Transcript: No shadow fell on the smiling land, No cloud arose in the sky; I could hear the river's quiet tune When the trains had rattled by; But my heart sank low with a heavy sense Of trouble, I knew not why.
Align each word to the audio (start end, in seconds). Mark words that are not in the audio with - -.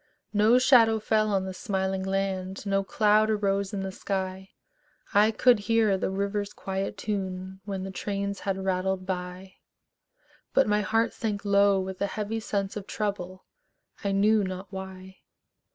No 0.33 0.57
shadow 0.57 0.99
fell 0.99 1.29
on 1.31 1.45
the 1.45 1.53
smiling 1.53 2.01
land, 2.01 2.65
No 2.65 2.83
cloud 2.83 3.29
arose 3.29 3.71
in 3.71 3.83
the 3.83 3.91
sky; 3.91 4.49
I 5.13 5.29
could 5.29 5.59
hear 5.59 5.95
the 5.95 6.09
river's 6.09 6.53
quiet 6.53 6.97
tune 6.97 7.61
When 7.65 7.83
the 7.83 7.91
trains 7.91 8.39
had 8.39 8.65
rattled 8.65 9.05
by; 9.05 9.57
But 10.55 10.65
my 10.65 10.81
heart 10.81 11.13
sank 11.13 11.45
low 11.45 11.79
with 11.79 12.01
a 12.01 12.07
heavy 12.07 12.39
sense 12.39 12.75
Of 12.75 12.87
trouble, 12.87 13.45
I 14.03 14.11
knew 14.11 14.43
not 14.43 14.71
why. 14.73 15.17